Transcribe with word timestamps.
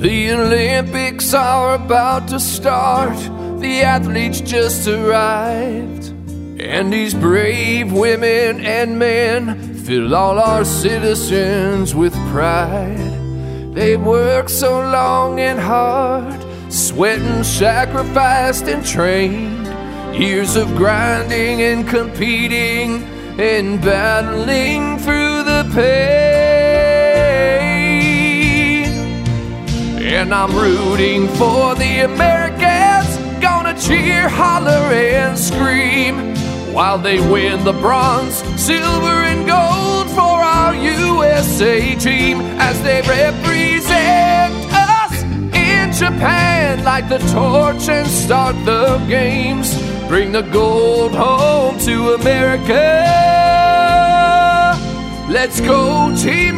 The 0.00 0.32
Olympics 0.32 1.34
are 1.34 1.74
about 1.74 2.28
to 2.28 2.40
start. 2.40 3.18
The 3.60 3.82
athletes 3.82 4.40
just 4.40 4.88
arrived. 4.88 6.06
And 6.58 6.90
these 6.90 7.12
brave 7.12 7.92
women 7.92 8.64
and 8.64 8.98
men 8.98 9.74
fill 9.74 10.14
all 10.14 10.38
our 10.38 10.64
citizens 10.64 11.94
with 11.94 12.14
pride. 12.30 13.74
They've 13.74 14.00
worked 14.00 14.48
so 14.48 14.80
long 14.80 15.38
and 15.38 15.60
hard, 15.60 16.40
sweating, 16.72 17.44
sacrificed 17.44 18.68
and 18.68 18.82
trained. 18.82 19.66
Years 20.18 20.56
of 20.56 20.74
grinding 20.76 21.60
and 21.60 21.86
competing 21.86 23.02
and 23.38 23.82
battling 23.82 24.89
And 30.30 30.38
I'm 30.48 30.56
rooting 30.56 31.26
for 31.26 31.74
the 31.74 32.04
Americans, 32.04 33.16
gonna 33.42 33.76
cheer, 33.76 34.28
holler, 34.28 34.94
and 34.94 35.36
scream 35.36 36.36
while 36.72 36.98
they 36.98 37.18
win 37.18 37.64
the 37.64 37.72
bronze, 37.72 38.36
silver, 38.54 39.24
and 39.26 39.44
gold 39.44 40.08
for 40.10 40.38
our 40.54 40.72
USA 40.72 41.96
team 41.96 42.42
as 42.60 42.80
they 42.84 43.02
represent 43.02 44.54
us 44.72 45.20
in 45.52 45.92
Japan. 45.92 46.84
Light 46.84 47.08
the 47.08 47.18
torch 47.34 47.88
and 47.88 48.06
start 48.06 48.54
the 48.64 49.04
games. 49.08 49.76
Bring 50.06 50.30
the 50.30 50.42
gold 50.42 51.12
home 51.12 51.76
to 51.80 52.14
America. 52.14 52.86
Let's 55.28 55.60
go, 55.60 56.14
Team! 56.14 56.49